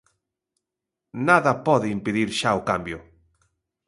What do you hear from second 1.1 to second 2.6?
Nada pode impedir xa